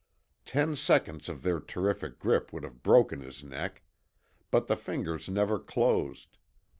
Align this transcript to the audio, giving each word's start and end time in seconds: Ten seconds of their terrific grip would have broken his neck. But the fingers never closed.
Ten 0.45 0.75
seconds 0.75 1.29
of 1.29 1.43
their 1.43 1.59
terrific 1.59 2.17
grip 2.17 2.51
would 2.51 2.63
have 2.63 2.81
broken 2.81 3.19
his 3.21 3.43
neck. 3.43 3.83
But 4.49 4.65
the 4.65 4.75
fingers 4.75 5.29
never 5.29 5.59
closed. 5.59 6.39